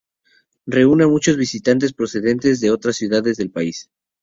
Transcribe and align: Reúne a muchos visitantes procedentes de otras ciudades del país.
Reúne 0.65 1.03
a 1.03 1.07
muchos 1.15 1.37
visitantes 1.37 1.93
procedentes 1.93 2.59
de 2.59 2.71
otras 2.71 2.95
ciudades 2.95 3.37
del 3.37 3.51
país. 3.51 3.87